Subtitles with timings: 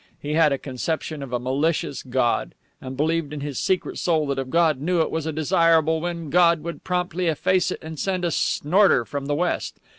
[0.19, 4.39] He had a conception of a malicious God, and believed in his secret soul that
[4.39, 8.25] if God knew it was a desirable wind, God would promptly efface it and send
[8.25, 9.79] a snorter from the west.